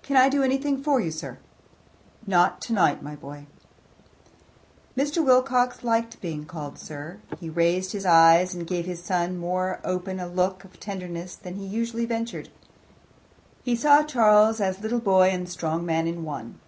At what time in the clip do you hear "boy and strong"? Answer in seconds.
14.98-15.84